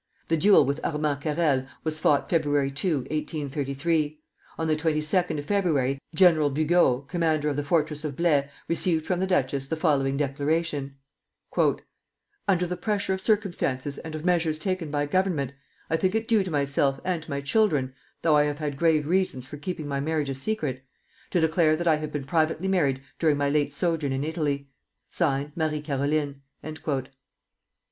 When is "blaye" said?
8.15-8.49